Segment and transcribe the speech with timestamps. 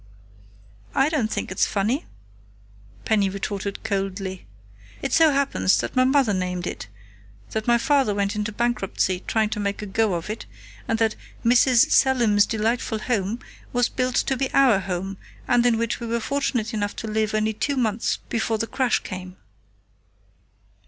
[0.95, 2.07] "I don't think it's funny,"
[3.05, 4.47] Penny retorted coldly.
[5.03, 6.87] "It so happens that my mother named it,
[7.51, 10.47] that my father went into bankruptcy trying to make a go of it,
[10.87, 11.91] and that 'Mrs.
[11.91, 13.41] Selim's delightful home'
[13.73, 15.17] was built to be our home,
[15.47, 19.01] and in which we were fortunate enough to live only two months before the crash
[19.03, 19.37] came."